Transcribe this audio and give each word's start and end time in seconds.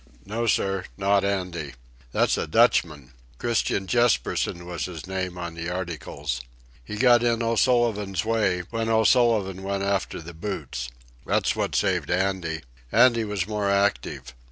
"No, 0.25 0.47
sir, 0.47 0.85
not 0.97 1.23
Andy. 1.23 1.75
That's 2.11 2.35
a 2.35 2.47
Dutchman. 2.47 3.13
Christian 3.37 3.85
Jespersen 3.85 4.65
was 4.65 4.85
his 4.85 5.05
name 5.05 5.37
on 5.37 5.53
the 5.53 5.69
articles. 5.69 6.41
He 6.83 6.95
got 6.95 7.21
in 7.21 7.43
O'Sullivan's 7.43 8.25
way 8.25 8.61
when 8.71 8.89
O'Sullivan 8.89 9.61
went 9.61 9.83
after 9.83 10.19
the 10.19 10.33
boots. 10.33 10.89
That's 11.27 11.55
what 11.55 11.75
saved 11.75 12.09
Andy. 12.09 12.61
Andy 12.91 13.23
was 13.23 13.47
more 13.47 13.69
active. 13.69 14.33